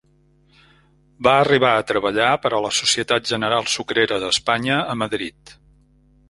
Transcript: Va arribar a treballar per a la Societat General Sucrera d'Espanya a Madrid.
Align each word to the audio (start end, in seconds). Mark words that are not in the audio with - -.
Va 1.27 1.33
arribar 1.41 1.73
a 1.73 1.83
treballar 1.91 2.29
per 2.45 2.51
a 2.53 2.61
la 2.67 2.71
Societat 2.79 3.29
General 3.33 3.69
Sucrera 3.75 4.19
d'Espanya 4.25 4.81
a 4.95 4.99
Madrid. 5.05 5.55